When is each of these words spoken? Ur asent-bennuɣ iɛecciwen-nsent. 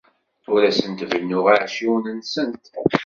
Ur 0.53 0.61
asent-bennuɣ 0.69 1.45
iɛecciwen-nsent. 1.49 2.65